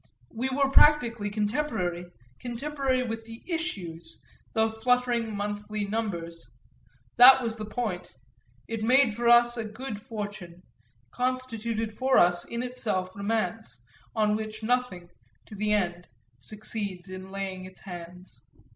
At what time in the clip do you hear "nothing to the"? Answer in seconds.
14.63-15.71